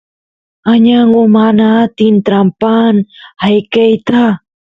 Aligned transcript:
añangu 0.71 1.23
mana 1.35 1.65
atin 1.83 2.15
trampaan 2.25 2.95
ayqeyta 3.45 4.23